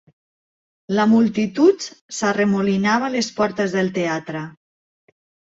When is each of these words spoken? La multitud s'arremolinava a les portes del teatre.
La 0.99 1.03
multitud 1.11 1.85
s'arremolinava 2.21 3.11
a 3.11 3.15
les 3.17 3.31
portes 3.37 3.77
del 3.77 3.93
teatre. 4.01 4.43